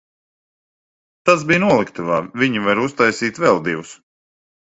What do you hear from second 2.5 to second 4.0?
var uztaisīt vēl divus.